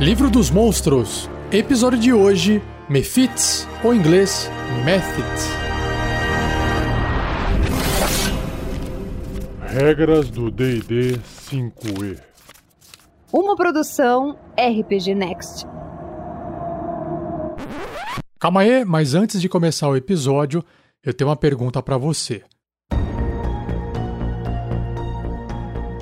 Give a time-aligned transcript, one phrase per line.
[0.00, 1.28] Livro dos Monstros.
[1.50, 4.48] Episódio de hoje: Mephits, ou em inglês,
[4.84, 5.48] Methods.
[9.60, 11.18] Regras do DD
[11.50, 12.20] 5E.
[13.32, 15.66] Uma produção RPG Next.
[18.38, 20.64] Calma aí, mas antes de começar o episódio,
[21.02, 22.44] eu tenho uma pergunta para você.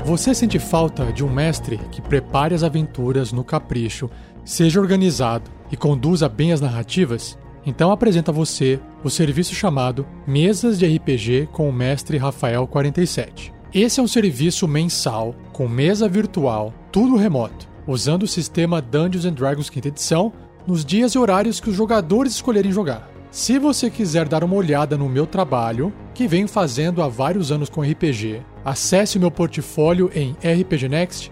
[0.07, 4.09] Você sente falta de um mestre que prepare as aventuras no capricho,
[4.45, 7.37] seja organizado e conduza bem as narrativas?
[7.66, 13.52] Então apresenta a você o serviço chamado Mesas de RPG com o mestre Rafael 47.
[13.74, 19.32] Esse é um serviço mensal com mesa virtual, tudo remoto, usando o sistema Dungeons and
[19.32, 20.32] Dragons quinta edição
[20.68, 23.10] nos dias e horários que os jogadores escolherem jogar.
[23.32, 27.68] Se você quiser dar uma olhada no meu trabalho, que venho fazendo há vários anos
[27.68, 31.30] com RPG, acesse o meu portfólio em rpgnext.com.br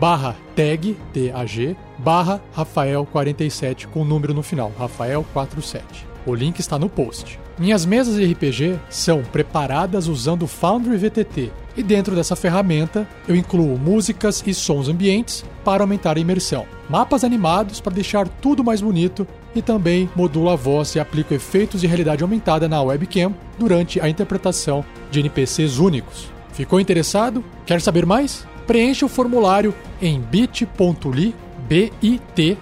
[0.00, 5.82] barra tag, T-A-G, barra Rafael47 com número no final, Rafael47.
[6.24, 7.38] O link está no post.
[7.58, 13.36] Minhas mesas de RPG são preparadas usando o Foundry VTT e dentro dessa ferramenta eu
[13.36, 18.80] incluo músicas e sons ambientes para aumentar a imersão, mapas animados para deixar tudo mais
[18.80, 24.00] bonito e também modulo a voz e aplico efeitos de realidade aumentada na webcam durante
[24.00, 26.28] a interpretação de NPCs únicos.
[26.52, 27.44] Ficou interessado?
[27.64, 28.46] Quer saber mais?
[28.66, 31.34] Preencha o formulário em bit.ly
[31.68, 32.54] bit.ly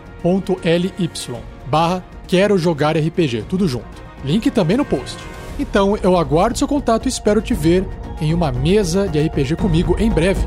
[1.67, 3.87] barra quero jogar RPG, tudo junto.
[4.25, 5.17] Link também no post.
[5.59, 7.87] Então eu aguardo seu contato e espero te ver
[8.21, 10.47] em uma mesa de RPG comigo em breve.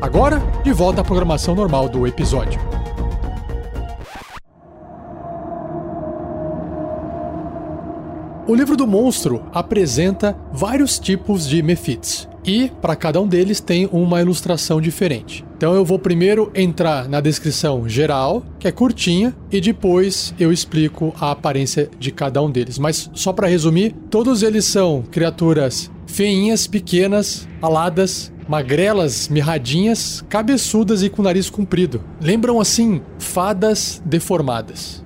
[0.00, 2.75] Agora, de volta à programação normal do episódio.
[8.48, 13.88] O livro do monstro apresenta vários tipos de Mephits e para cada um deles tem
[13.90, 15.44] uma ilustração diferente.
[15.56, 21.12] Então eu vou primeiro entrar na descrição geral, que é curtinha, e depois eu explico
[21.20, 22.78] a aparência de cada um deles.
[22.78, 31.10] Mas só para resumir, todos eles são criaturas feinhas, pequenas, aladas, magrelas, mirradinhas, cabeçudas e
[31.10, 32.00] com nariz comprido.
[32.20, 35.04] Lembram assim fadas deformadas.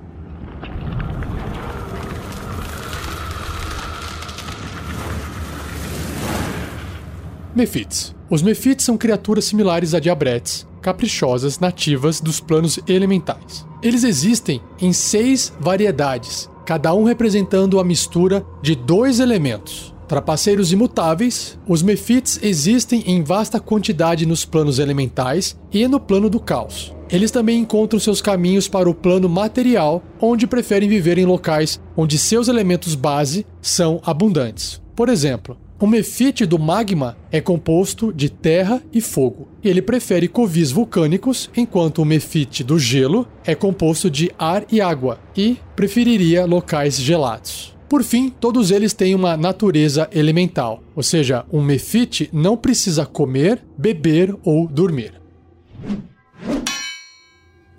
[7.53, 8.15] Mephits.
[8.29, 13.65] Os Mephits são criaturas similares a diabretes, caprichosas nativas dos planos elementais.
[13.83, 19.93] Eles existem em seis variedades, cada um representando a mistura de dois elementos.
[20.07, 26.39] Trapaceiros imutáveis, os Mephits existem em vasta quantidade nos planos elementais e no plano do
[26.39, 26.93] caos.
[27.09, 32.17] Eles também encontram seus caminhos para o plano material, onde preferem viver em locais onde
[32.17, 34.81] seus elementos base são abundantes.
[34.95, 39.47] Por exemplo, o mefite do magma é composto de terra e fogo.
[39.63, 45.19] Ele prefere covis vulcânicos, enquanto o mefite do gelo é composto de ar e água
[45.35, 47.75] e preferiria locais gelados.
[47.89, 53.63] Por fim, todos eles têm uma natureza elemental, ou seja, um mefite não precisa comer,
[53.75, 55.19] beber ou dormir.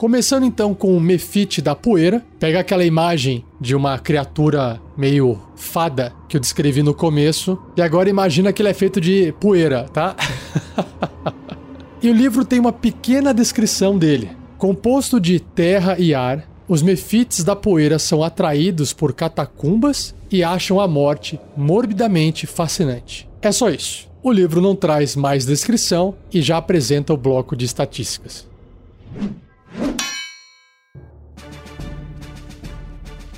[0.02, 6.12] Começando então com o Mefite da poeira, pega aquela imagem de uma criatura meio fada
[6.28, 10.16] que eu descrevi no começo, e agora imagina que ele é feito de poeira, tá?
[12.02, 14.32] e o livro tem uma pequena descrição dele.
[14.58, 20.80] Composto de terra e ar, os mefites da poeira são atraídos por catacumbas e acham
[20.80, 23.30] a morte morbidamente fascinante.
[23.40, 24.08] É só isso.
[24.20, 28.50] O livro não traz mais descrição e já apresenta o bloco de estatísticas.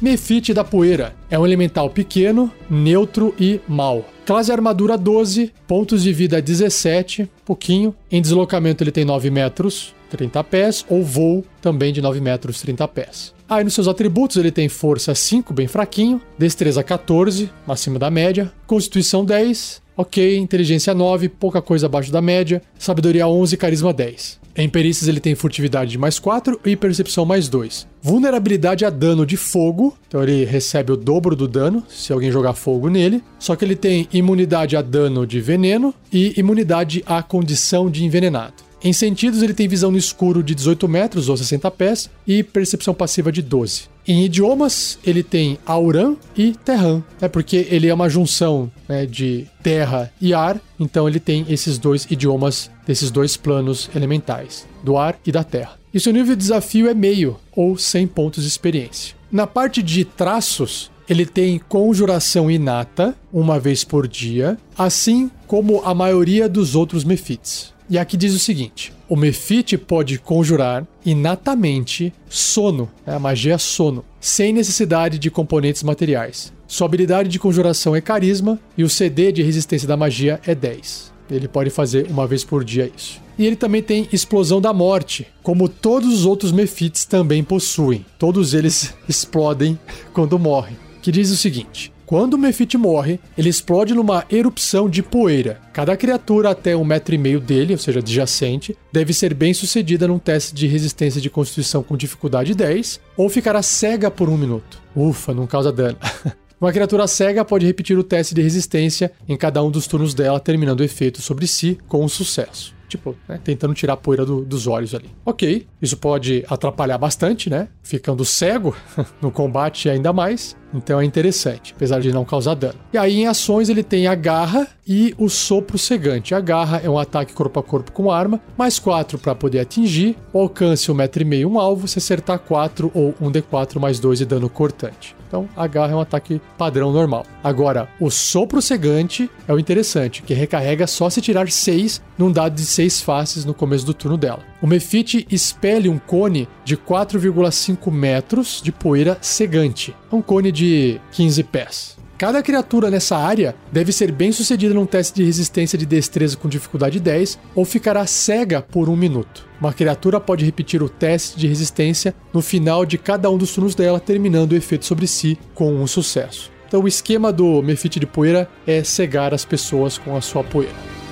[0.04, 4.04] Mefite da Poeira é um elemental pequeno, neutro e mau.
[4.26, 7.94] Classe armadura 12, pontos de vida 17, pouquinho.
[8.10, 12.86] Em deslocamento ele tem 9 metros, 30 pés, ou voo também de 9 metros, 30
[12.88, 13.34] pés.
[13.48, 18.52] Aí nos seus atributos ele tem força 5, bem fraquinho, destreza 14, acima da média,
[18.66, 24.44] constituição 10, ok, inteligência 9, pouca coisa abaixo da média, sabedoria 11, carisma 10.
[24.56, 27.88] Em perícias ele tem furtividade de mais 4 e percepção mais 2.
[28.00, 32.52] Vulnerabilidade a dano de fogo, então ele recebe o dobro do dano se alguém jogar
[32.52, 33.22] fogo nele.
[33.38, 38.63] Só que ele tem imunidade a dano de veneno e imunidade à condição de envenenado.
[38.84, 42.92] Em sentidos, ele tem visão no escuro de 18 metros ou 60 pés e percepção
[42.92, 43.84] passiva de 12.
[44.06, 49.46] Em idiomas, ele tem Auran e Terran, né, porque ele é uma junção né, de
[49.62, 55.18] terra e ar, então ele tem esses dois idiomas desses dois planos elementais, do ar
[55.24, 55.78] e da terra.
[55.94, 59.14] E seu nível de desafio é meio, ou 100 pontos de experiência.
[59.32, 65.94] Na parte de traços, ele tem conjuração inata, uma vez por dia, assim como a
[65.94, 67.73] maioria dos outros Mephits.
[67.88, 74.04] E aqui diz o seguinte: o Mefit pode conjurar inatamente sono, né, a magia sono,
[74.20, 76.52] sem necessidade de componentes materiais.
[76.66, 81.12] Sua habilidade de conjuração é carisma e o CD de resistência da magia é 10.
[81.30, 83.22] Ele pode fazer uma vez por dia isso.
[83.38, 88.04] E ele também tem explosão da morte, como todos os outros Mefits também possuem.
[88.18, 89.78] Todos eles explodem
[90.12, 90.76] quando morrem.
[91.02, 95.60] Que diz o seguinte: quando o Mefit morre, ele explode numa erupção de poeira.
[95.72, 100.06] Cada criatura até um metro e meio dele, ou seja, adjacente, deve ser bem sucedida
[100.06, 104.82] num teste de resistência de constituição com dificuldade 10, ou ficará cega por um minuto.
[104.94, 105.98] Ufa, não causa dano.
[106.60, 110.40] Uma criatura cega pode repetir o teste de resistência em cada um dos turnos dela,
[110.40, 114.44] terminando o efeito sobre si com um sucesso tipo, né, tentando tirar a poeira do,
[114.44, 115.10] dos olhos ali.
[115.24, 117.68] Ok, isso pode atrapalhar bastante, né?
[117.82, 118.74] Ficando cego
[119.20, 120.56] no combate ainda mais.
[120.74, 122.74] Então é interessante, apesar de não causar dano.
[122.92, 126.34] E aí em ações ele tem a garra e o sopro cegante.
[126.34, 130.16] A garra é um ataque corpo a corpo com arma, mais 4 para poder atingir,
[130.32, 134.18] o alcance 1,5 metro e meio um alvo, se acertar 4 ou 1d4 mais 2
[134.18, 135.14] de dano cortante.
[135.28, 137.26] Então a garra é um ataque padrão normal.
[137.42, 142.54] Agora, o sopro cegante é o interessante, que recarrega só se tirar 6 num dado
[142.54, 144.40] de 6 faces no começo do turno dela.
[144.64, 149.94] O Mefit expele um cone de 4,5 metros de poeira cegante.
[150.10, 151.98] É um cone de 15 pés.
[152.16, 156.48] Cada criatura nessa área deve ser bem sucedida num teste de resistência de destreza com
[156.48, 159.46] dificuldade 10 ou ficará cega por um minuto.
[159.60, 163.74] Uma criatura pode repetir o teste de resistência no final de cada um dos turnos
[163.74, 166.50] dela, terminando o efeito sobre si com um sucesso.
[166.66, 171.03] Então o esquema do Mefit de poeira é cegar as pessoas com a sua poeira.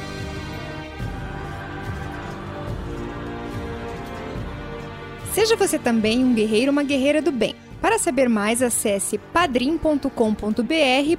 [5.35, 7.55] Seja você também um guerreiro ou uma guerreira do bem.
[7.81, 10.07] Para saber mais, acesse padrim.com.br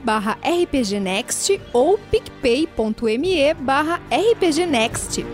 [0.04, 5.25] barra rpgnext ou picpay.me barra rpgnext.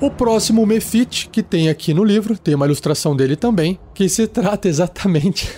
[0.00, 4.26] O próximo Mefit, que tem aqui no livro, tem uma ilustração dele também, que se
[4.26, 5.50] trata exatamente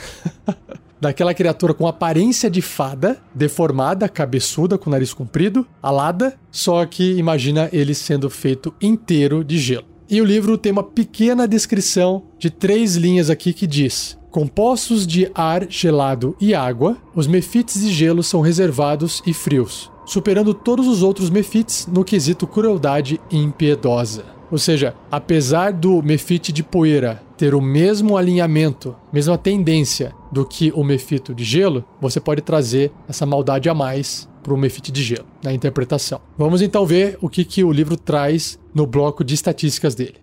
[1.01, 7.69] daquela criatura com aparência de fada, deformada, cabeçuda, com nariz comprido, alada, só que imagina
[7.73, 9.87] ele sendo feito inteiro de gelo.
[10.09, 15.31] E o livro tem uma pequena descrição de três linhas aqui que diz: Compostos de
[15.35, 21.03] ar gelado e água, os mefites de gelo são reservados e frios, superando todos os
[21.03, 24.37] outros mefites no quesito crueldade impiedosa.
[24.51, 30.73] Ou seja, apesar do Mefite de poeira ter o mesmo alinhamento, mesma tendência do que
[30.75, 35.03] o Mefito de gelo, você pode trazer essa maldade a mais para o Mefite de
[35.03, 36.21] gelo na interpretação.
[36.37, 40.17] Vamos então ver o que, que o livro traz no bloco de estatísticas dele.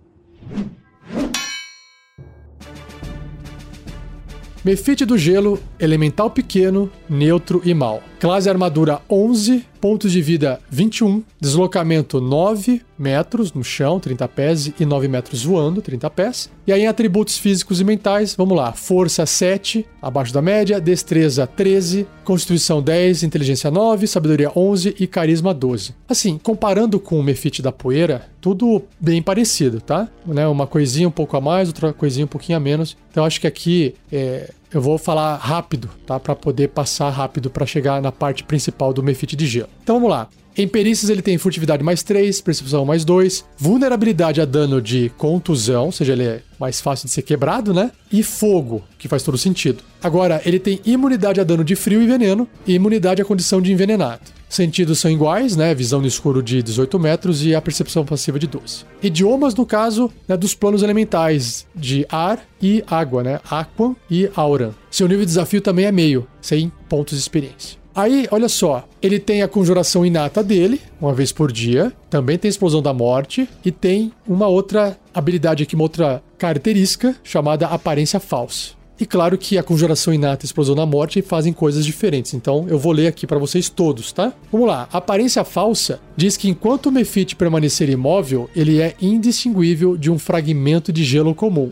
[4.64, 8.02] Mefite do gelo, elemental pequeno, neutro e mal.
[8.24, 14.86] Classe armadura 11, pontos de vida 21, deslocamento 9 metros no chão, 30 pés, e
[14.86, 16.50] 9 metros voando, 30 pés.
[16.66, 22.08] E aí atributos físicos e mentais, vamos lá: força 7, abaixo da média, destreza 13,
[22.24, 25.94] constituição 10, inteligência 9, sabedoria 11 e carisma 12.
[26.08, 30.08] Assim, comparando com o Mefite da poeira, tudo bem parecido, tá?
[30.26, 30.48] Né?
[30.48, 32.96] Uma coisinha um pouco a mais, outra coisinha um pouquinho a menos.
[33.12, 36.20] Então acho que aqui é, eu vou falar rápido, tá?
[36.20, 39.70] Para poder passar rápido para chegar na parte principal do Mefite de gelo.
[39.84, 40.28] Então vamos lá.
[40.56, 45.86] Em perícias ele tem furtividade mais 3, percepção mais 2, vulnerabilidade a dano de contusão,
[45.86, 47.92] ou seja, ele é mais fácil de ser quebrado, né?
[48.12, 49.84] E fogo, que faz todo sentido.
[50.02, 53.72] Agora, ele tem imunidade a dano de frio e veneno e imunidade à condição de
[53.72, 54.22] envenenado.
[54.48, 55.74] Sentidos são iguais, né?
[55.74, 58.86] Visão no escuro de 18 metros e a percepção passiva de 12.
[59.02, 63.40] Idiomas, no caso, né, dos planos elementais de ar e água, né?
[63.50, 64.72] Aqua e Auran.
[64.92, 67.83] Seu nível de desafio também é meio, 100 pontos de experiência.
[67.96, 72.50] Aí, olha só, ele tem a conjuração inata dele, uma vez por dia, também tem
[72.50, 78.72] explosão da morte e tem uma outra habilidade aqui, uma outra característica chamada aparência falsa.
[79.00, 82.34] E claro que a conjuração inata e a explosão da morte fazem coisas diferentes.
[82.34, 84.34] Então eu vou ler aqui para vocês todos, tá?
[84.52, 84.88] Vamos lá.
[84.94, 90.20] A aparência falsa diz que enquanto o Mefit permanecer imóvel, ele é indistinguível de um
[90.20, 91.72] fragmento de gelo comum.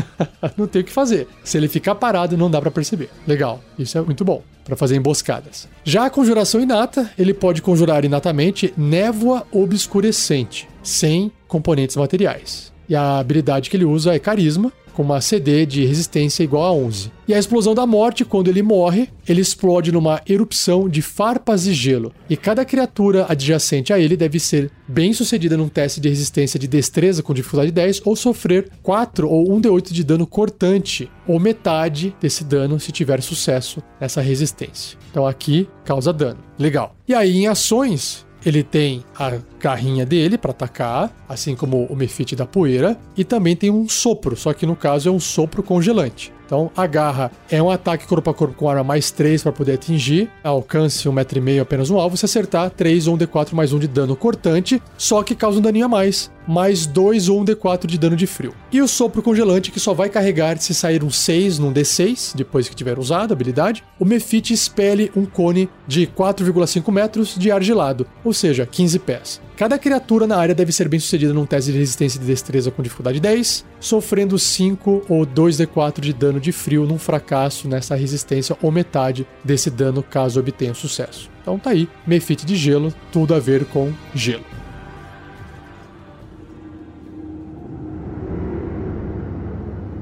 [0.56, 1.28] não tem o que fazer.
[1.44, 3.10] Se ele ficar parado, não dá para perceber.
[3.26, 3.60] Legal.
[3.78, 5.68] Isso é muito bom para fazer emboscadas.
[5.84, 12.72] Já a conjuração inata, ele pode conjurar inatamente névoa obscurecente, sem componentes materiais.
[12.88, 16.72] E a habilidade que ele usa é carisma, com uma CD de resistência igual a
[16.72, 17.10] 11.
[17.26, 21.72] E a explosão da morte, quando ele morre, ele explode numa erupção de farpas de
[21.72, 22.12] gelo.
[22.28, 26.68] E cada criatura adjacente a ele deve ser bem sucedida num teste de resistência de
[26.68, 32.44] destreza com dificuldade 10 ou sofrer 4 ou 1d8 de dano cortante, ou metade desse
[32.44, 34.98] dano se tiver sucesso nessa resistência.
[35.10, 36.40] Então aqui causa dano.
[36.58, 36.94] Legal.
[37.08, 42.36] E aí em ações, ele tem a garrinha dele para atacar, assim como o Mefite
[42.36, 46.32] da poeira, e também tem um sopro, só que no caso é um sopro congelante.
[46.44, 49.72] Então, a garra é um ataque corpo a corpo com arma mais 3 para poder
[49.72, 53.88] atingir, alcance 1,5m apenas um alvo, se acertar 3 ou um D4 mais 1 de
[53.88, 57.98] dano cortante, só que causa um daninho a mais, mais 2 ou um D4 de
[57.98, 58.54] dano de frio.
[58.70, 62.68] E o sopro congelante, que só vai carregar se sair um 6 num D6, depois
[62.68, 67.62] que tiver usado a habilidade, o Mefite expele um cone de 4,5 metros de ar
[67.62, 69.40] gelado, ou seja, 15 pés.
[69.56, 72.82] Cada criatura na área deve ser bem sucedida num teste de resistência de destreza com
[72.82, 78.72] dificuldade 10, sofrendo 5 ou 2d4 de dano de frio num fracasso nessa resistência ou
[78.72, 81.30] metade desse dano caso obtenha sucesso.
[81.42, 84.61] Então tá aí, Mefite de gelo, tudo a ver com gelo.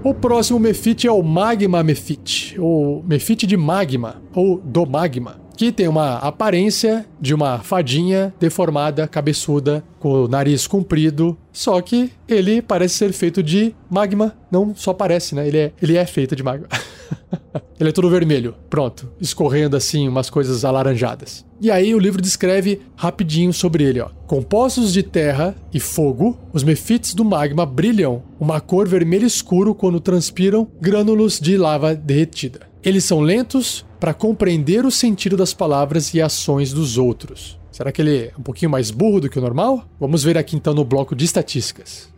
[0.03, 5.71] O próximo Mefite é o Magma Mefite, ou Mefite de Magma, ou do Magma que
[5.71, 12.63] tem uma aparência de uma fadinha deformada, cabeçuda, com o nariz comprido, só que ele
[12.63, 14.35] parece ser feito de magma.
[14.51, 15.47] Não só parece, né?
[15.47, 16.67] Ele é, ele é feito de magma.
[17.79, 21.45] ele é todo vermelho, pronto, escorrendo assim umas coisas alaranjadas.
[21.61, 24.09] E aí o livro descreve rapidinho sobre ele, ó.
[24.27, 30.01] Compostos de terra e fogo, os mefites do magma brilham uma cor vermelho escuro quando
[30.01, 32.61] transpiram grânulos de lava derretida.
[32.83, 37.61] Eles são lentos, para compreender o sentido das palavras e ações dos outros.
[37.71, 39.85] Será que ele é um pouquinho mais burro do que o normal?
[40.01, 42.09] Vamos ver aqui então no bloco de estatísticas.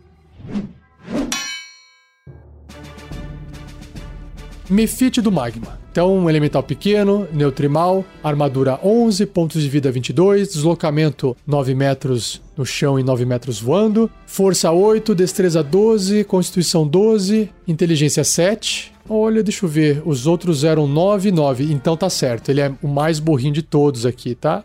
[4.73, 5.79] Mefite do Magma.
[5.91, 12.65] Então, um elemental pequeno, neutrimal, armadura 11, pontos de vida 22, deslocamento 9 metros no
[12.65, 19.65] chão e 9 metros voando, força 8, destreza 12, constituição 12, inteligência 7, Olha, deixa
[19.65, 20.01] eu ver.
[20.05, 21.73] Os outros eram 9 e 9.
[21.73, 22.49] Então tá certo.
[22.49, 24.63] Ele é o mais burrinho de todos aqui, tá?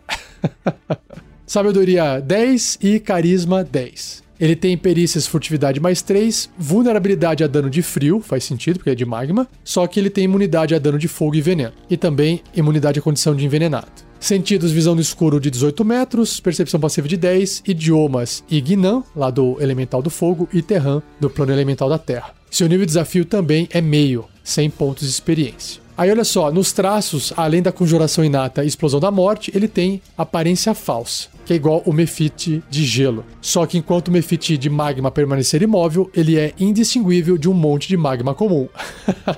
[1.45, 4.23] Sabedoria 10 e carisma 10.
[4.39, 8.95] Ele tem perícias furtividade mais 3, vulnerabilidade a dano de frio, faz sentido porque é
[8.95, 12.41] de magma, só que ele tem imunidade a dano de fogo e veneno, e também
[12.55, 14.07] imunidade à condição de envenenado.
[14.19, 19.29] Sentidos, visão no escuro de 18 metros, percepção passiva de 10, idiomas e Guinan, lá
[19.29, 22.33] do elemental do fogo, e Terran, do plano elemental da terra.
[22.51, 25.81] Seu nível de desafio também é meio, 100 pontos de experiência.
[25.99, 30.01] Aí olha só, nos traços, além da conjuração inata e explosão da morte, ele tem
[30.17, 33.25] aparência falsa, que é igual o Mefite de gelo.
[33.41, 37.89] Só que enquanto o Mefite de magma permanecer imóvel, ele é indistinguível de um monte
[37.89, 38.69] de magma comum.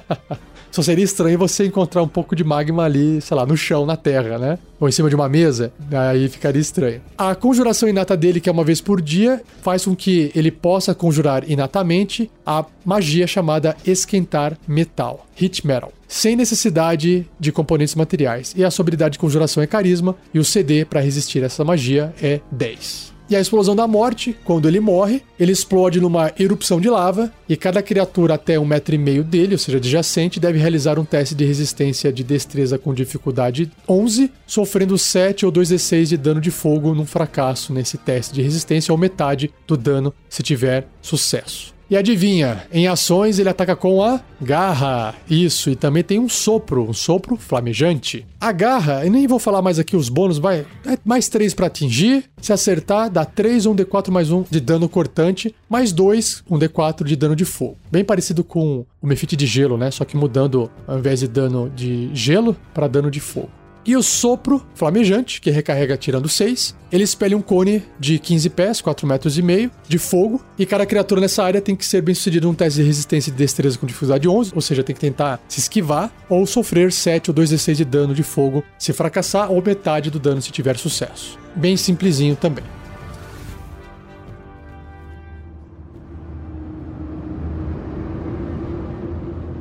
[0.72, 3.98] Só seria estranho você encontrar um pouco de magma ali, sei lá, no chão, na
[3.98, 4.58] terra, né?
[4.80, 7.02] Ou em cima de uma mesa, aí ficaria estranho.
[7.18, 10.96] A conjuração inata dele, que é uma vez por dia, faz com que ele possa
[10.96, 18.54] conjurar inatamente a magia chamada esquentar metal, heat metal, sem necessidade de componentes materiais.
[18.56, 21.66] E a sua habilidade de conjuração é carisma, e o CD para resistir a essa
[21.66, 23.12] magia é 10.
[23.32, 27.56] E a explosão da morte, quando ele morre, ele explode numa erupção de lava e
[27.56, 31.34] cada criatura até um metro e meio dele, ou seja, adjacente, deve realizar um teste
[31.34, 36.94] de resistência de destreza com dificuldade 11, sofrendo 7 ou 2d6 de dano de fogo
[36.94, 41.71] num fracasso nesse teste de resistência ou metade do dano se tiver sucesso.
[41.92, 45.14] E adivinha, em ações ele ataca com a garra.
[45.30, 48.26] Isso, e também tem um sopro, um sopro flamejante.
[48.40, 50.66] A garra, eu nem vou falar mais aqui os bônus, vai.
[50.86, 52.24] É mais 3 para atingir.
[52.42, 56.58] Se acertar, dá 3 ou um D4 mais 1 de dano cortante, mais 2, um
[56.58, 57.76] D4 de dano de fogo.
[57.92, 59.92] Bem parecido com o Mefite de gelo, né?
[59.92, 63.50] Só que mudando ao invés de dano de gelo para dano de fogo.
[63.86, 68.82] E o sopro flamejante, que recarrega tirando 6, ele espelha um cone de 15 pés,
[68.82, 72.14] 4 metros e meio, de fogo, e cada criatura nessa área tem que ser bem
[72.14, 75.42] sucedido num teste de resistência de destreza com dificuldade 11, ou seja, tem que tentar
[75.48, 80.12] se esquivar, ou sofrer 7 ou 2d6 de dano de fogo se fracassar, ou metade
[80.12, 81.40] do dano se tiver sucesso.
[81.56, 82.81] Bem simplesinho também.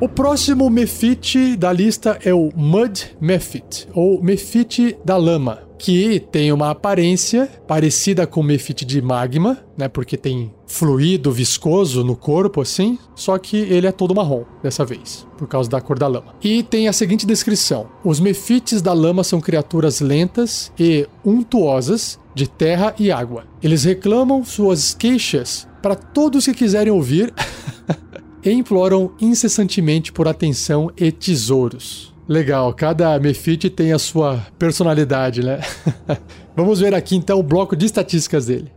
[0.01, 6.51] O próximo Mefite da lista é o Mud Mephit, ou Mefite da Lama, que tem
[6.51, 9.87] uma aparência parecida com o Mefite de magma, né?
[9.87, 15.27] Porque tem fluido viscoso no corpo, assim, só que ele é todo marrom dessa vez,
[15.37, 16.33] por causa da cor da lama.
[16.41, 22.49] E tem a seguinte descrição: os Mefites da lama são criaturas lentas e untuosas de
[22.49, 23.43] terra e água.
[23.61, 27.31] Eles reclamam suas queixas para todos que quiserem ouvir.
[28.43, 32.11] e imploram incessantemente por atenção e tesouros.
[32.27, 35.59] Legal, cada Mefit tem a sua personalidade, né?
[36.55, 38.71] Vamos ver aqui então o bloco de estatísticas dele.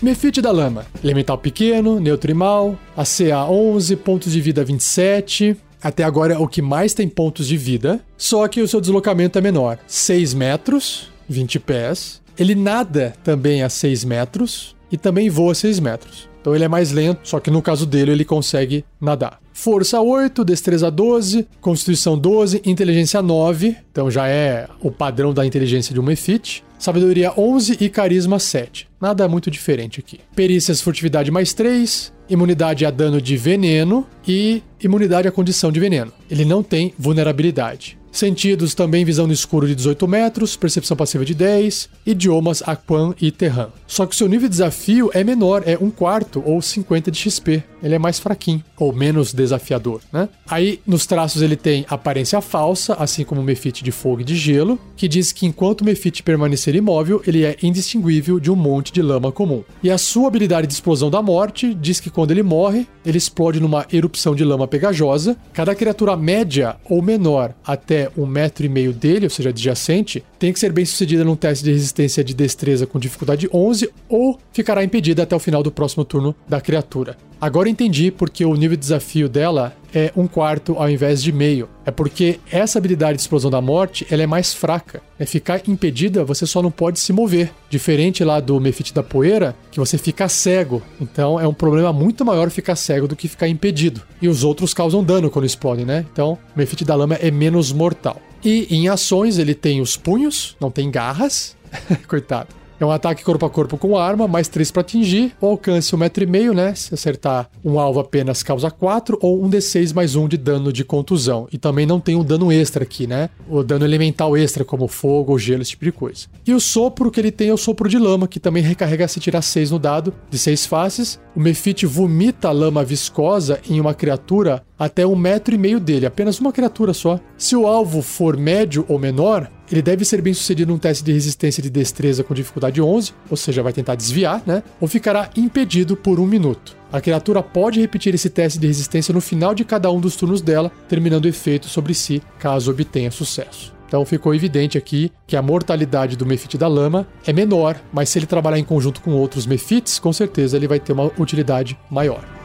[0.00, 0.86] Mefite da Lama.
[1.02, 5.56] Elemental pequeno, neutro e mal, ACA 11, pontos de vida 27.
[5.82, 9.38] Até agora é o que mais tem pontos de vida, só que o seu deslocamento
[9.38, 9.78] é menor.
[9.86, 12.22] 6 metros, 20 pés.
[12.38, 16.28] Ele nada também a 6 metros e também voa 6 metros.
[16.40, 19.40] Então ele é mais lento, só que no caso dele ele consegue nadar.
[19.52, 25.92] Força 8, destreza 12, constituição 12, inteligência 9, então já é o padrão da inteligência
[25.92, 26.62] de um Mephit.
[26.78, 28.88] Sabedoria 11 e carisma 7.
[29.00, 30.20] Nada muito diferente aqui.
[30.36, 36.12] Perícias furtividade mais 3, imunidade a dano de veneno e imunidade à condição de veneno.
[36.30, 37.98] Ele não tem vulnerabilidade.
[38.18, 43.30] Sentidos também visão no escuro de 18 metros, percepção passiva de 10, idiomas Aquan e
[43.30, 43.68] Terran.
[43.86, 47.62] Só que seu nível de desafio é menor, é um quarto ou 50 de XP.
[47.80, 50.28] Ele é mais fraquinho, ou menos desafiador, né?
[50.50, 54.34] Aí nos traços ele tem aparência falsa, assim como o Mefit de fogo e de
[54.34, 58.92] gelo, que diz que enquanto o Mefit permanecer imóvel, ele é indistinguível de um monte
[58.92, 59.62] de lama comum.
[59.80, 63.60] E a sua habilidade de explosão da morte diz que quando ele morre, ele explode
[63.60, 65.36] numa erupção de lama pegajosa.
[65.52, 70.52] Cada criatura média ou menor até um metro e meio dele, ou seja, adjacente, tem
[70.52, 74.82] que ser bem sucedida num teste de resistência de destreza com dificuldade 11 ou ficará
[74.82, 77.16] impedida até o final do próximo turno da criatura.
[77.40, 81.68] Agora entendi porque o nível de desafio dela é um quarto ao invés de meio.
[81.84, 85.02] É porque essa habilidade de explosão da morte ela é mais fraca.
[85.18, 87.50] É ficar impedida, você só não pode se mover.
[87.70, 90.82] Diferente lá do Mefit da Poeira, que você fica cego.
[91.00, 94.02] Então é um problema muito maior ficar cego do que ficar impedido.
[94.20, 96.04] E os outros causam dano quando explodem, né?
[96.12, 98.20] Então o Mefit da Lama é menos mortal.
[98.44, 101.56] E em ações ele tem os punhos, não tem garras.
[102.06, 102.58] Coitado.
[102.80, 105.34] É um ataque corpo a corpo com arma, mais 3 para atingir.
[105.40, 106.74] O alcance 1,5m, né?
[106.76, 110.84] Se acertar um alvo apenas causa 4, ou um D6 mais 1 de dano de
[110.84, 111.48] contusão.
[111.52, 113.30] E também não tem um dano extra aqui, né?
[113.48, 116.26] O dano elemental extra, como fogo ou gelo, esse tipo de coisa.
[116.46, 119.18] E o sopro que ele tem é o sopro de lama, que também recarrega se
[119.18, 121.20] tirar 6 no dado, de 6 faces.
[121.34, 126.38] O Mefit vomita lama viscosa em uma criatura até um metro e meio dele, apenas
[126.38, 127.18] uma criatura só.
[127.36, 131.12] Se o alvo for médio ou menor, ele deve ser bem sucedido num teste de
[131.12, 134.62] resistência de destreza com dificuldade 11, ou seja, vai tentar desviar, né?
[134.80, 136.76] Ou ficará impedido por um minuto.
[136.92, 140.40] A criatura pode repetir esse teste de resistência no final de cada um dos turnos
[140.40, 143.74] dela, terminando o efeito sobre si, caso obtenha sucesso.
[143.86, 148.18] Então ficou evidente aqui que a mortalidade do Mefit da Lama é menor, mas se
[148.18, 152.37] ele trabalhar em conjunto com outros Mefits, com certeza ele vai ter uma utilidade maior.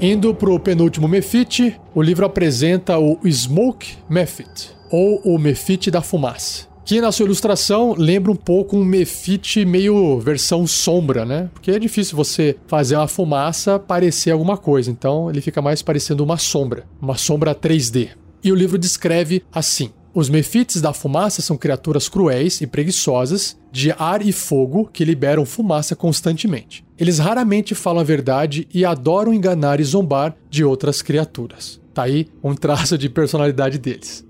[0.00, 6.00] Indo para o penúltimo Mefit, o livro apresenta o Smoke Mephit, ou o Mefit da
[6.00, 6.68] Fumaça.
[6.84, 11.50] Que na sua ilustração lembra um pouco um Mefit meio versão sombra, né?
[11.52, 16.22] Porque é difícil você fazer uma fumaça parecer alguma coisa, então ele fica mais parecendo
[16.22, 18.10] uma sombra, uma sombra 3D.
[18.44, 23.92] E o livro descreve assim: os Mefites da fumaça são criaturas cruéis e preguiçosas, de
[23.92, 26.84] ar e fogo, que liberam fumaça constantemente.
[26.98, 31.80] Eles raramente falam a verdade e adoram enganar e zombar de outras criaturas.
[31.92, 34.26] Tá aí um traço de personalidade deles.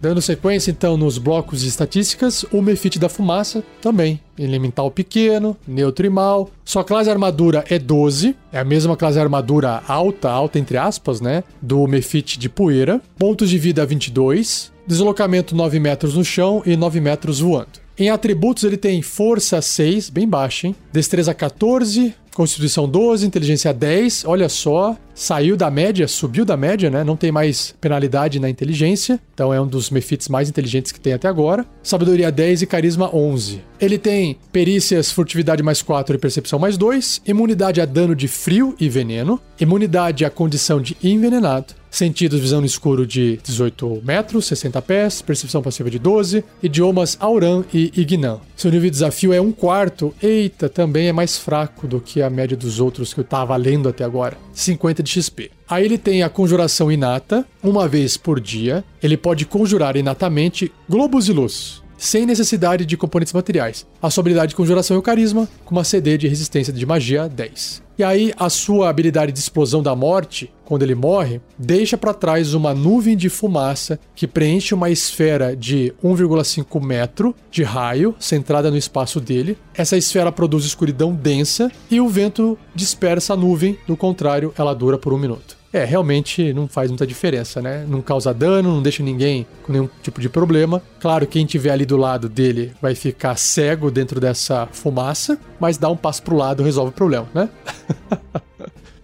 [0.00, 4.18] Dando sequência então nos blocos de estatísticas, o Mefite da Fumaça também.
[4.38, 6.50] Elemental pequeno, neutro mal.
[6.64, 11.44] Sua classe armadura é 12, é a mesma classe armadura alta, alta entre aspas, né?
[11.60, 13.00] Do Mefite de Poeira.
[13.18, 17.80] Pontos de vida 22, deslocamento 9 metros no chão e 9 metros voando.
[17.98, 20.76] Em atributos ele tem força 6, bem baixa, hein?
[20.90, 27.02] Destreza 14, Constituição 12, inteligência 10, olha só, saiu da média, subiu da média, né?
[27.02, 31.12] Não tem mais penalidade na inteligência, então é um dos Mephits mais inteligentes que tem
[31.12, 31.66] até agora.
[31.82, 33.60] Sabedoria 10 e carisma 11.
[33.80, 38.74] Ele tem perícias, furtividade mais 4 e percepção mais 2, imunidade a dano de frio
[38.78, 44.80] e veneno, imunidade à condição de envenenado, Sentidos, visão no escuro de 18 metros, 60
[44.80, 48.40] pés, percepção passiva de 12, idiomas Auran e Ignan.
[48.56, 52.30] Seu nível de desafio é um quarto, eita, também é mais fraco do que a
[52.30, 55.50] média dos outros que eu tava lendo até agora, 50 de XP.
[55.68, 58.84] Aí ele tem a conjuração inata, uma vez por dia.
[59.02, 63.86] Ele pode conjurar inatamente globos de luz, sem necessidade de componentes materiais.
[64.00, 67.28] A sua habilidade de conjuração é o carisma, com uma CD de resistência de magia
[67.28, 67.82] 10.
[68.00, 72.54] E aí a sua habilidade de explosão da morte, quando ele morre, deixa para trás
[72.54, 78.78] uma nuvem de fumaça que preenche uma esfera de 1,5 metro de raio centrada no
[78.78, 79.58] espaço dele.
[79.74, 84.96] Essa esfera produz escuridão densa e o vento dispersa a nuvem, do contrário, ela dura
[84.96, 85.59] por um minuto.
[85.72, 87.84] É, realmente não faz muita diferença, né?
[87.88, 90.82] Não causa dano, não deixa ninguém com nenhum tipo de problema.
[90.98, 95.88] Claro, quem tiver ali do lado dele vai ficar cego dentro dessa fumaça, mas dá
[95.88, 97.48] um passo pro lado resolve o problema, né?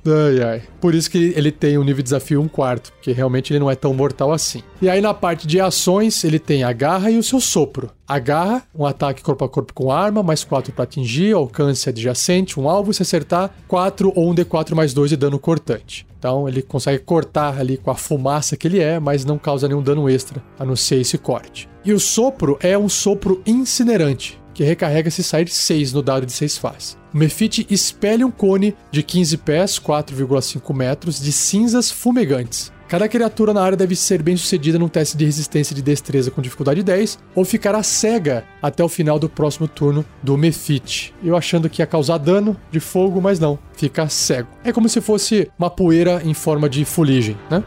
[0.06, 0.62] Ai, ai.
[0.80, 3.70] Por isso que ele tem um nível de desafio um quarto, porque realmente ele não
[3.70, 4.62] é tão mortal assim.
[4.80, 7.90] E aí na parte de ações, ele tem a garra e o seu sopro.
[8.06, 12.58] A garra, um ataque corpo a corpo com arma, mais 4 para atingir, alcance adjacente,
[12.60, 16.06] um alvo, se acertar, 4 ou um D4 mais 2 de dano cortante.
[16.18, 19.82] Então ele consegue cortar ali com a fumaça que ele é, mas não causa nenhum
[19.82, 21.68] dano extra, a não ser esse corte.
[21.84, 26.32] E o sopro é um sopro incinerante, que recarrega se sair 6 no dado de
[26.32, 26.98] 6 faces.
[27.12, 32.72] O Mefit espelha um cone de 15 pés, 4,5 metros, de cinzas fumegantes.
[32.88, 36.40] Cada criatura na área deve ser bem sucedida num teste de resistência de destreza com
[36.40, 41.12] dificuldade 10 ou ficará cega até o final do próximo turno do Mefit.
[41.22, 44.48] Eu achando que ia causar dano de fogo, mas não, fica cego.
[44.64, 47.62] É como se fosse uma poeira em forma de fuligem, né?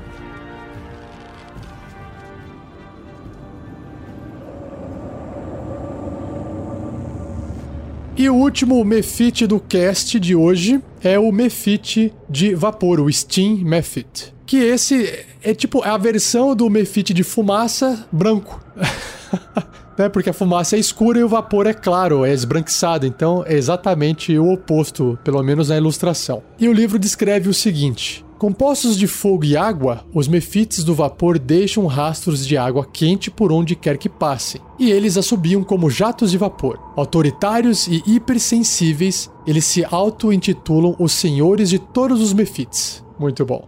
[8.19, 13.60] E o último Mefit do cast de hoje é o Mefit de vapor, o Steam
[13.63, 14.34] Mefit.
[14.45, 18.62] Que esse é tipo a versão do Mefit de fumaça branco.
[19.97, 20.10] né?
[20.10, 23.05] Porque a fumaça é escura e o vapor é claro, é esbranquiçado.
[23.05, 26.43] Então é exatamente o oposto, pelo menos na ilustração.
[26.60, 31.38] E o livro descreve o seguinte: Compostos de fogo e água, os mefites do vapor
[31.38, 36.32] deixam rastros de água quente por onde quer que passem, e eles assobiam como jatos
[36.32, 36.80] de vapor.
[36.95, 43.04] Autoritários e hipersensíveis, eles se auto-intitulam os senhores de todos os mefites.
[43.19, 43.67] Muito bom.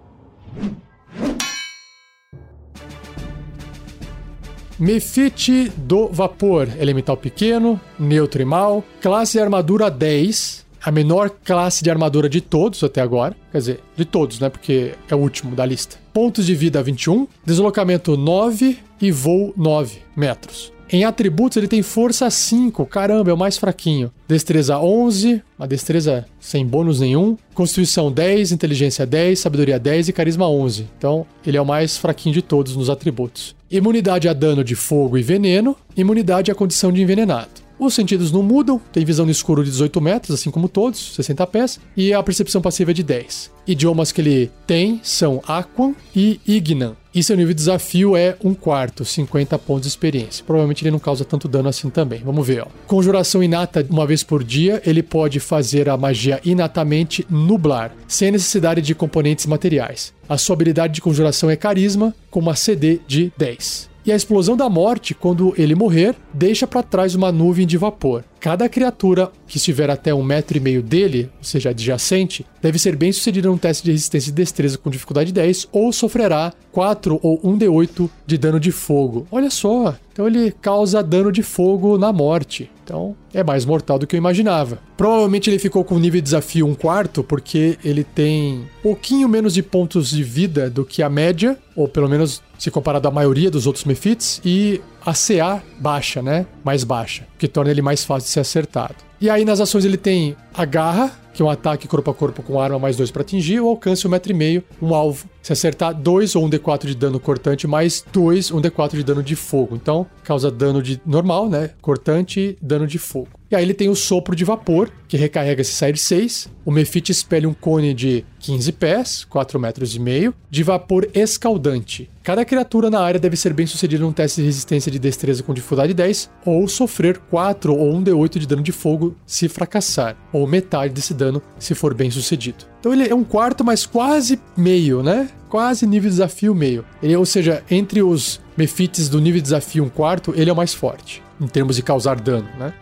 [4.79, 11.89] Mefite do Vapor, elemental pequeno, neutro e mal, classe armadura 10, a menor classe de
[11.89, 13.35] armadura de todos até agora.
[13.51, 14.49] Quer dizer, de todos, né?
[14.49, 15.97] Porque é o último da lista.
[16.13, 20.71] Pontos de vida 21, deslocamento 9 e voo 9 metros.
[20.93, 24.11] Em atributos, ele tem força 5, caramba, é o mais fraquinho.
[24.27, 27.37] Destreza 11, uma destreza sem bônus nenhum.
[27.53, 30.89] Constituição 10, inteligência 10, sabedoria 10 e carisma 11.
[30.97, 33.55] Então, ele é o mais fraquinho de todos nos atributos.
[33.71, 37.60] Imunidade a dano de fogo e veneno, imunidade à condição de envenenado.
[37.81, 41.47] Os sentidos não mudam, tem visão no escuro de 18 metros, assim como todos, 60
[41.47, 43.49] pés, e a percepção passiva é de 10.
[43.65, 46.95] Idiomas que ele tem são Aquan e Ignan.
[47.11, 50.45] E seu nível de desafio é um quarto, 50 pontos de experiência.
[50.45, 52.21] Provavelmente ele não causa tanto dano assim também.
[52.23, 52.67] Vamos ver, ó.
[52.85, 58.81] Conjuração inata uma vez por dia, ele pode fazer a magia inatamente nublar, sem necessidade
[58.83, 60.13] de componentes materiais.
[60.29, 63.90] A sua habilidade de conjuração é carisma, com uma CD de 10.
[64.03, 68.23] E a explosão da morte, quando ele morrer, deixa para trás uma nuvem de vapor.
[68.39, 72.95] Cada criatura que estiver até um metro e meio dele, ou seja, adjacente, deve ser
[72.95, 77.39] bem sucedida num teste de resistência e destreza com dificuldade 10 ou sofrerá 4 ou
[77.41, 79.27] 1d8 de dano de fogo.
[79.31, 82.69] Olha só, então ele causa dano de fogo na morte.
[82.83, 84.79] Então é mais mortal do que eu imaginava.
[84.97, 89.53] Provavelmente ele ficou com o nível de desafio um quarto, porque ele tem pouquinho menos
[89.53, 93.49] de pontos de vida do que a média, ou pelo menos se comparado à maioria
[93.49, 96.45] dos outros Mephits, e a CA baixa, né?
[96.63, 98.95] Mais baixa, que torna ele mais fácil de ser acertado.
[99.19, 102.43] E aí nas ações ele tem a garra, que é um ataque corpo a corpo
[102.43, 105.27] com arma mais dois para atingir, ou alcance um metro e meio, um alvo.
[105.41, 109.23] Se acertar dois ou um D4 de dano cortante, mais dois, um D4 de dano
[109.23, 109.75] de fogo.
[109.75, 111.71] Então, causa dano de normal, né?
[111.81, 113.40] Cortante dano de fogo.
[113.51, 116.49] E aí ele tem o sopro de vapor, que recarrega se sair 6.
[116.63, 122.09] O Mefit espelha um cone de 15 pés, 4 metros e meio, de vapor escaldante.
[122.23, 125.53] Cada criatura na área deve ser bem sucedida num teste de resistência de destreza com
[125.53, 130.47] dificuldade 10, ou sofrer 4 ou 1 D8 de dano de fogo se fracassar, ou
[130.47, 132.65] metade desse dano se for bem sucedido.
[132.79, 135.29] Então ele é um quarto, mas quase meio, né?
[135.49, 136.85] Quase nível de desafio meio.
[137.03, 140.55] Ele, ou seja, entre os Mefites do nível de desafio um quarto, ele é o
[140.55, 142.73] mais forte, em termos de causar dano, né?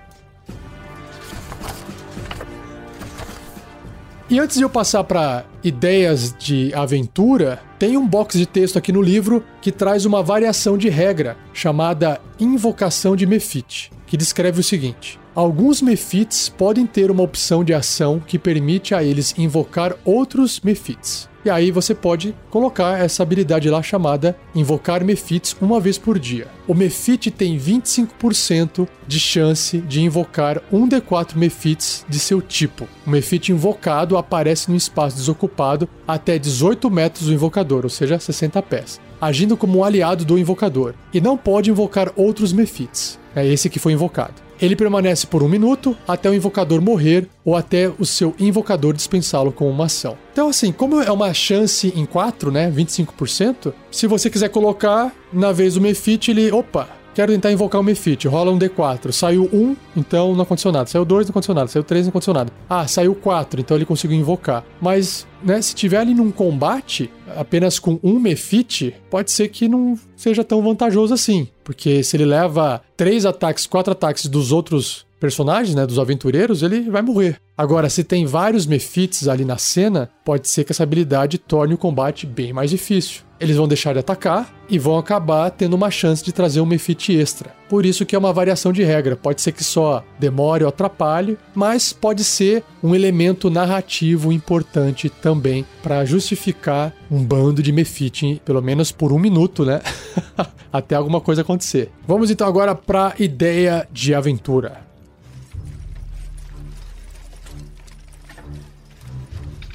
[4.30, 8.92] E antes de eu passar para ideias de aventura, tem um box de texto aqui
[8.92, 14.64] no livro que traz uma variação de regra chamada Invocação de Mefit, que descreve o
[14.64, 20.60] seguinte: Alguns Mephits podem ter uma opção de ação que permite a eles invocar outros
[20.60, 21.30] Mephits.
[21.46, 26.48] E aí você pode colocar essa habilidade lá chamada Invocar Mephits uma vez por dia.
[26.68, 32.86] O Mephit tem 25% de chance de invocar um D4 Mephits de seu tipo.
[33.08, 38.62] O Mephit invocado aparece no espaço desocupado até 18 metros do invocador, ou seja, 60
[38.62, 43.18] pés, agindo como um aliado do invocador, e não pode invocar outros Mephits.
[43.34, 44.49] É esse que foi invocado.
[44.62, 49.52] Ele permanece por um minuto até o invocador morrer ou até o seu invocador dispensá-lo
[49.52, 50.18] com uma ação.
[50.32, 52.72] Então, assim, como é uma chance em 4, né?
[52.72, 56.52] 25%, se você quiser colocar, na vez do Mefit, ele.
[56.52, 58.28] Opa, Quero tentar invocar o Mefit.
[58.28, 59.12] Rola um D4.
[59.12, 60.88] Saiu 1, então não aconteceu nada.
[60.88, 61.68] Saiu 2, não aconteceu nada.
[61.68, 62.52] Saiu 3, não aconteceu nada.
[62.70, 64.64] Ah, saiu 4, então ele conseguiu invocar.
[64.80, 69.98] Mas, né, se tiver ali num combate, apenas com um Mefit, pode ser que não
[70.16, 71.48] seja tão vantajoso assim.
[71.64, 76.90] Porque se ele leva 3 ataques, 4 ataques dos outros personagens, né, dos aventureiros, ele
[76.90, 77.38] vai morrer.
[77.58, 81.78] Agora, se tem vários Mephits ali na cena, pode ser que essa habilidade torne o
[81.78, 83.24] combate bem mais difícil.
[83.40, 87.14] Eles vão deixar de atacar e vão acabar tendo uma chance de trazer um Mephit
[87.14, 87.52] extra.
[87.70, 89.16] Por isso que é uma variação de regra.
[89.16, 95.66] Pode ser que só demore ou atrapalhe, mas pode ser um elemento narrativo importante também
[95.82, 99.82] para justificar um bando de Mephit, pelo menos por um minuto, né?
[100.72, 101.92] Até alguma coisa acontecer.
[102.06, 104.89] Vamos então agora para ideia de aventura.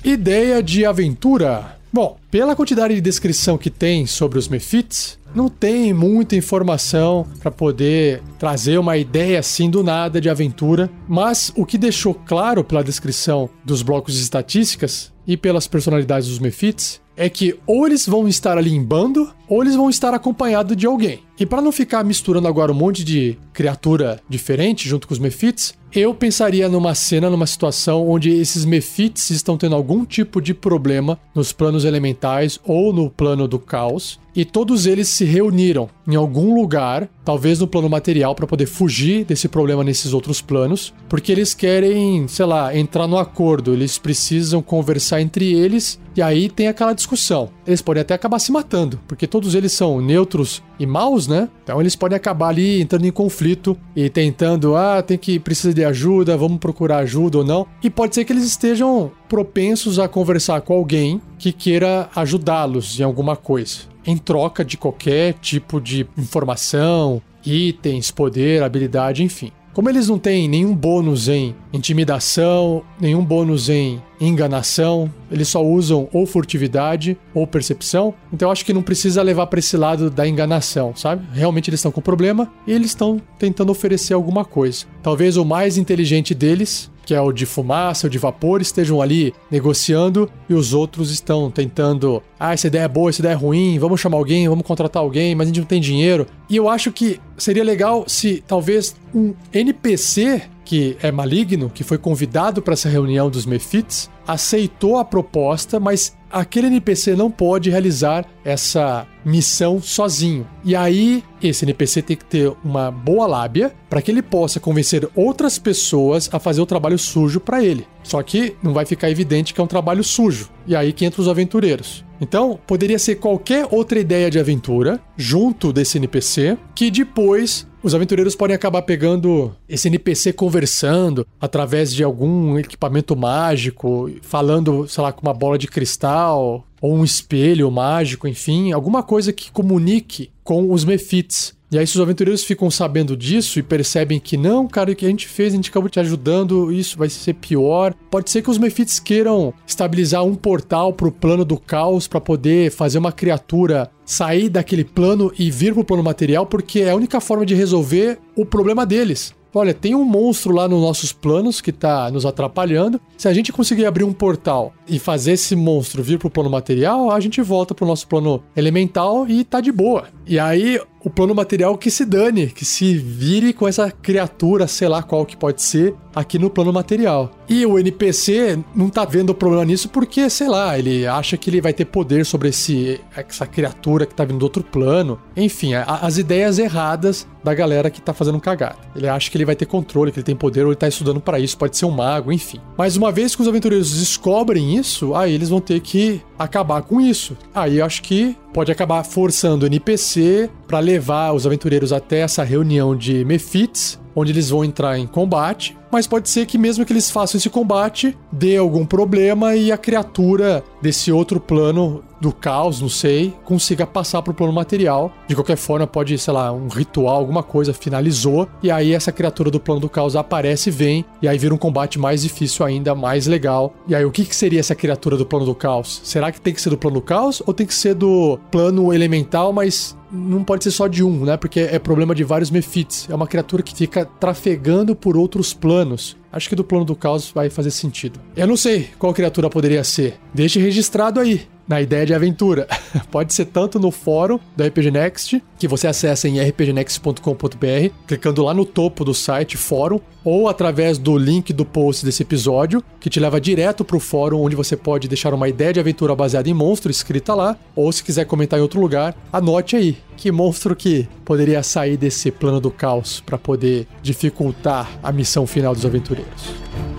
[0.04, 1.78] Ideia de aventura.
[1.90, 7.50] Bom, pela quantidade de descrição que tem sobre os Mephits, não tem muita informação para
[7.50, 12.84] poder trazer uma ideia assim do nada de aventura, mas o que deixou claro pela
[12.84, 18.26] descrição dos blocos de estatísticas e pelas personalidades dos Mephits é que ou eles vão
[18.28, 21.20] estar ali em bando ou eles vão estar acompanhados de alguém.
[21.38, 25.74] E para não ficar misturando agora um monte de criatura diferente junto com os Mephits,
[25.92, 31.18] eu pensaria numa cena, numa situação onde esses Mephits estão tendo algum tipo de problema
[31.34, 36.60] nos planos elementais ou no plano do caos, e todos eles se reuniram em algum
[36.60, 41.54] lugar, talvez no plano material, para poder fugir desse problema nesses outros planos, porque eles
[41.54, 46.92] querem, sei lá, entrar no acordo, eles precisam conversar entre eles, e aí tem aquela
[46.92, 47.50] discussão.
[47.66, 51.48] Eles podem até acabar se matando, porque todos eles são neutros e maus, né?
[51.62, 55.84] Então eles podem acabar ali entrando em conflito e tentando, ah, tem que precisar de
[55.84, 57.66] ajuda, vamos procurar ajuda ou não.
[57.82, 63.02] E pode ser que eles estejam propensos a conversar com alguém que queira ajudá-los em
[63.02, 69.50] alguma coisa, em troca de qualquer tipo de informação, itens, poder, habilidade, enfim.
[69.74, 76.08] Como eles não têm nenhum bônus em intimidação, nenhum bônus em enganação, eles só usam
[76.12, 80.26] ou furtividade ou percepção, então eu acho que não precisa levar para esse lado da
[80.26, 81.24] enganação, sabe?
[81.32, 84.86] Realmente eles estão com problema e eles estão tentando oferecer alguma coisa.
[85.02, 89.34] Talvez o mais inteligente deles que é o de fumaça, o de vapor, estejam ali
[89.50, 92.22] negociando e os outros estão tentando.
[92.38, 95.34] Ah, essa ideia é boa, essa ideia é ruim, vamos chamar alguém, vamos contratar alguém,
[95.34, 96.26] mas a gente não tem dinheiro.
[96.48, 101.98] E eu acho que seria legal se talvez um NPC que é maligno, que foi
[101.98, 108.26] convidado para essa reunião dos Mephits, aceitou a proposta, mas aquele NPC não pode realizar
[108.44, 110.46] essa missão sozinho.
[110.64, 115.08] E aí, esse NPC tem que ter uma boa lábia para que ele possa convencer
[115.14, 117.86] outras pessoas a fazer o trabalho sujo para ele.
[118.02, 120.50] Só que não vai ficar evidente que é um trabalho sujo.
[120.66, 122.04] E aí que entra os aventureiros.
[122.20, 128.34] Então, poderia ser qualquer outra ideia de aventura junto desse NPC que depois os aventureiros
[128.34, 135.20] podem acabar pegando esse NPC conversando através de algum equipamento mágico, falando, sei lá, com
[135.20, 140.82] uma bola de cristal ou um espelho mágico, enfim, alguma coisa que comunique com os
[140.82, 141.53] Mephits.
[141.70, 145.04] E aí, se os aventureiros ficam sabendo disso e percebem que não, cara, o que
[145.04, 147.94] a gente fez, a gente acabou te ajudando, isso vai ser pior.
[148.10, 152.70] Pode ser que os Mephits queiram estabilizar um portal pro plano do caos para poder
[152.70, 157.20] fazer uma criatura sair daquele plano e vir pro plano material, porque é a única
[157.20, 159.34] forma de resolver o problema deles.
[159.56, 163.00] Olha, tem um monstro lá nos nossos planos que tá nos atrapalhando.
[163.16, 167.12] Se a gente conseguir abrir um portal e fazer esse monstro vir pro plano material,
[167.12, 170.08] a gente volta pro nosso plano elemental e tá de boa.
[170.26, 174.88] E aí o plano material que se dane, que se vire com essa criatura, sei
[174.88, 177.30] lá qual que pode ser, aqui no plano material.
[177.46, 181.60] E o NPC não tá vendo problema nisso porque, sei lá, ele acha que ele
[181.60, 185.20] vai ter poder sobre esse, essa criatura que tá vindo do outro plano.
[185.36, 188.78] Enfim, a, as ideias erradas da galera que tá fazendo cagada.
[188.96, 191.20] Ele acha que ele vai ter controle, que ele tem poder, ou ele tá estudando
[191.20, 192.58] para isso, pode ser um mago, enfim.
[192.78, 196.98] Mas uma vez que os aventureiros descobrem isso, aí eles vão ter que acabar com
[196.98, 197.36] isso.
[197.54, 202.44] Aí eu acho que pode acabar forçando o NPC para levar os aventureiros até essa
[202.44, 206.92] reunião de Mephits, onde eles vão entrar em combate, mas pode ser que mesmo que
[206.92, 212.80] eles façam esse combate, dê algum problema e a criatura desse outro plano do caos,
[212.80, 215.12] não sei, consiga passar pro plano material.
[215.28, 219.50] De qualquer forma, pode, sei lá, um ritual, alguma coisa finalizou, e aí essa criatura
[219.50, 222.94] do plano do caos aparece e vem, e aí vira um combate mais difícil ainda,
[222.94, 223.74] mais legal.
[223.86, 226.00] E aí, o que, que seria essa criatura do plano do caos?
[226.02, 228.92] Será que tem que ser do plano do caos ou tem que ser do plano
[228.92, 231.36] elemental, mas não pode ser só de um, né?
[231.36, 233.08] Porque é problema de vários Mephits.
[233.10, 235.52] É uma criatura que fica trafegando por outros
[235.84, 236.16] planos.
[236.32, 238.18] Acho que do plano do caos vai fazer sentido.
[238.34, 240.18] Eu não sei qual criatura poderia ser.
[240.32, 242.66] Deixe registrado aí na ideia de aventura.
[243.10, 248.54] Pode ser tanto no fórum do RPG Next, que você acessa em rpgnext.com.br, clicando lá
[248.54, 253.20] no topo do site fórum, ou através do link do post desse episódio, que te
[253.20, 256.54] leva direto para o fórum, onde você pode deixar uma ideia de aventura baseada em
[256.54, 261.08] monstro escrita lá, ou se quiser comentar em outro lugar, anote aí que monstro que
[261.24, 266.93] poderia sair desse plano do caos para poder dificultar a missão final dos aventureiros.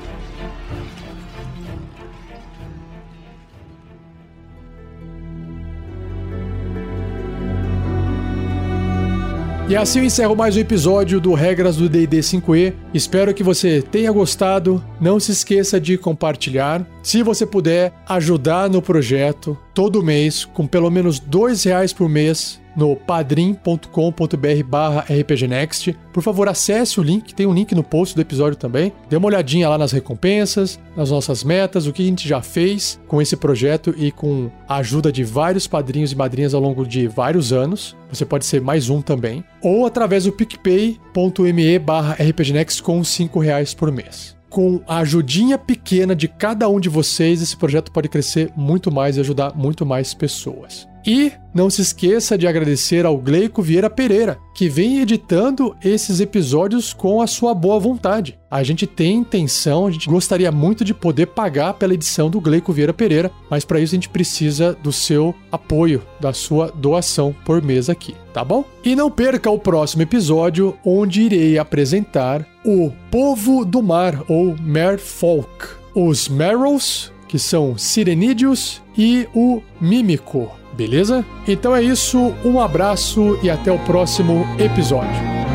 [9.67, 12.71] E assim eu encerro mais um episódio do Regras do D&D 5e.
[12.93, 14.83] Espero que você tenha gostado.
[15.01, 16.85] Não se esqueça de compartilhar.
[17.01, 22.61] Se você puder ajudar no projeto todo mês com pelo menos dois reais por mês,
[22.75, 25.95] no padrim.com.br barra rpgnext.
[26.11, 28.91] Por favor, acesse o link, tem um link no post do episódio também.
[29.09, 32.99] Dê uma olhadinha lá nas recompensas, nas nossas metas, o que a gente já fez
[33.07, 37.07] com esse projeto e com a ajuda de vários padrinhos e madrinhas ao longo de
[37.07, 37.95] vários anos.
[38.09, 39.43] Você pode ser mais um também.
[39.61, 46.15] Ou através do picpay.me barra rpgnext com 5 reais por mês com a ajudinha pequena
[46.15, 50.13] de cada um de vocês, esse projeto pode crescer muito mais e ajudar muito mais
[50.13, 50.87] pessoas.
[51.05, 56.93] E não se esqueça de agradecer ao Gleico Vieira Pereira, que vem editando esses episódios
[56.93, 58.39] com a sua boa vontade.
[58.49, 62.73] A gente tem intenção, a gente gostaria muito de poder pagar pela edição do Gleico
[62.73, 67.61] Vieira Pereira, mas para isso a gente precisa do seu apoio, da sua doação por
[67.61, 68.65] mês aqui, tá bom?
[68.83, 75.67] E não perca o próximo episódio, onde irei apresentar o Povo do Mar, ou Merfolk.
[75.93, 81.25] Os Merrows, que são Sirenídeos, e o Mímico beleza?
[81.47, 85.54] Então é isso, um abraço e até o próximo episódio.